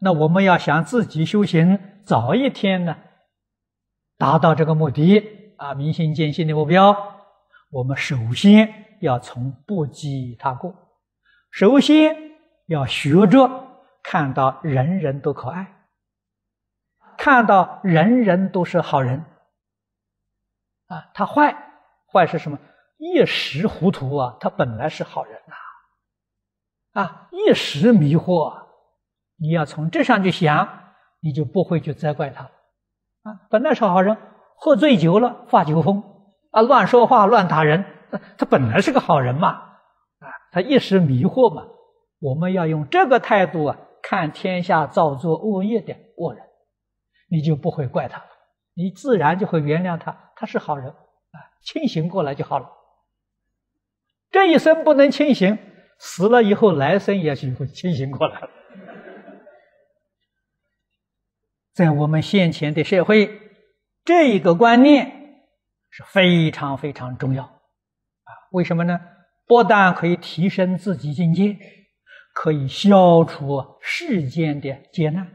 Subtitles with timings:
[0.00, 2.96] 那我们要想自己修行早一天呢，
[4.16, 6.96] 达到这个目的啊，明心见性的目标，
[7.70, 10.74] 我们首先要从不讥他过，
[11.50, 12.16] 首先
[12.66, 13.48] 要学着
[14.02, 15.66] 看到人人都可爱，
[17.18, 19.24] 看到人人都是好人，
[20.86, 21.54] 啊，他坏
[22.10, 22.58] 坏是什么？
[22.96, 28.59] 一时糊涂啊，他本来是好人呐，啊，一时迷惑。
[29.40, 30.68] 你要从这上去想，
[31.20, 32.44] 你就不会去责怪他，
[33.22, 34.18] 啊，本来是好人，
[34.54, 36.02] 喝醉酒了发酒疯，
[36.50, 37.84] 啊，乱说话乱打人，
[38.36, 41.64] 他本来是个好人嘛，啊，他一时迷惑嘛。
[42.20, 46.44] 我们要用这个态度啊，看天下造作恶业的恶人，
[47.30, 48.22] 你就不会怪他，
[48.74, 52.68] 你自然就会原谅他，他是好人，啊，清醒过来就好了。
[54.30, 55.58] 这一生不能清醒，
[55.98, 58.50] 死了以后来生也许会清醒过来了。
[61.80, 63.40] 在我们现前的社会，
[64.04, 65.06] 这一个观念
[65.88, 68.30] 是非常非常重要啊！
[68.52, 69.00] 为什么呢？
[69.46, 71.56] 不但可以提升自己境界，
[72.34, 75.26] 可以消除世间的劫难。